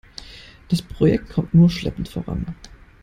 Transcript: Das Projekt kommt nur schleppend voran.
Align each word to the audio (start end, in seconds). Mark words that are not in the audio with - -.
Das 0.69 0.81
Projekt 0.81 1.29
kommt 1.29 1.53
nur 1.53 1.69
schleppend 1.69 2.09
voran. 2.09 2.55